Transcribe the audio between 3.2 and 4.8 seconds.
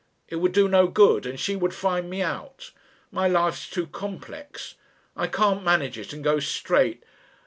life's too complex.